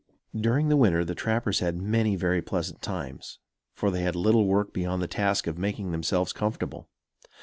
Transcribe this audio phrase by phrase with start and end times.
[0.35, 3.37] During the winter the trappers had many very pleasant times,
[3.75, 6.89] for they had little work beyond the task of making themselves comfortable.